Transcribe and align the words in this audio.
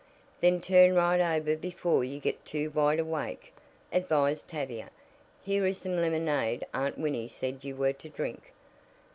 "Then 0.39 0.61
turn 0.61 0.95
right 0.95 1.21
over 1.37 1.55
before 1.55 2.03
you 2.03 2.19
get 2.19 2.43
too 2.43 2.71
wide 2.71 2.97
awake," 2.97 3.53
advised 3.93 4.47
Tavia. 4.47 4.89
"Here 5.43 5.63
is 5.67 5.77
some 5.77 5.95
lemonade 5.97 6.65
Aunt 6.73 6.97
Winnie 6.97 7.27
said 7.27 7.63
you 7.63 7.75
were 7.75 7.93
to 7.93 8.09
drink." 8.09 8.51